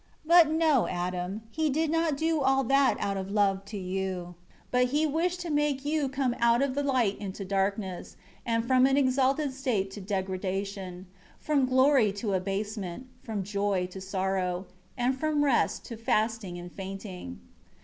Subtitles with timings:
[0.25, 4.33] 8 But no, Adam, he did not do all that out of love to you;
[4.71, 8.97] but he wished to make you come out of light into darkness; and from an
[8.97, 11.05] exalted state to degradation;
[11.37, 14.65] from glory to abasement; from joy to sorrow;
[14.97, 17.39] and from rest to fasting and fainting."